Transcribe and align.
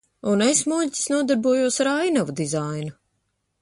Un 0.29 0.39
es, 0.45 0.61
muļķis, 0.71 1.03
nodarbojos 1.15 1.79
ar 1.85 1.93
ainavu 1.93 2.39
dizainu. 2.43 3.01